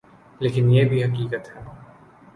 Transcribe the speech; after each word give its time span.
لیکن 0.39 0.69
یہ 0.71 0.83
بھی 0.83 1.03
حقیقت 1.03 1.55
ہے۔ 1.55 1.61